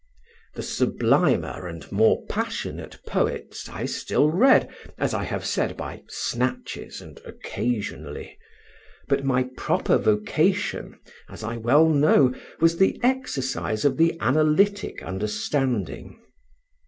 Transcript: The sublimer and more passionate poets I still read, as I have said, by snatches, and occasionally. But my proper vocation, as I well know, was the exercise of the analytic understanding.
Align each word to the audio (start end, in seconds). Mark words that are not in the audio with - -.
The 0.55 0.63
sublimer 0.63 1.67
and 1.67 1.91
more 1.91 2.25
passionate 2.25 2.99
poets 3.05 3.69
I 3.69 3.85
still 3.85 4.31
read, 4.31 4.67
as 4.97 5.13
I 5.13 5.23
have 5.25 5.45
said, 5.45 5.77
by 5.77 6.01
snatches, 6.09 7.01
and 7.01 7.21
occasionally. 7.23 8.39
But 9.07 9.23
my 9.25 9.47
proper 9.55 9.99
vocation, 9.99 10.97
as 11.29 11.43
I 11.43 11.57
well 11.57 11.87
know, 11.87 12.33
was 12.59 12.77
the 12.77 12.99
exercise 13.03 13.85
of 13.85 13.97
the 13.97 14.17
analytic 14.21 15.03
understanding. 15.03 16.19